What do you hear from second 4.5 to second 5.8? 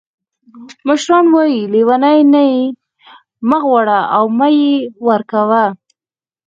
یې ورکوه.